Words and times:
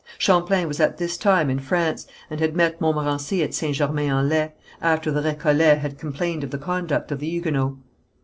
Champlain 0.17 0.67
was 0.67 0.79
at 0.79 0.97
this 0.97 1.15
time 1.15 1.47
in 1.47 1.59
France, 1.59 2.07
and 2.27 2.39
had 2.39 2.55
met 2.55 2.81
Montmorency 2.81 3.43
at 3.43 3.53
St. 3.53 3.75
Germain 3.75 4.09
en 4.09 4.27
Laye, 4.27 4.51
after 4.81 5.11
the 5.11 5.21
Récollets 5.21 5.77
had 5.77 5.99
complained 5.99 6.43
of 6.43 6.49
the 6.49 6.57
conduct 6.57 7.11
of 7.11 7.19
the 7.19 7.29
Huguenots. 7.29 7.75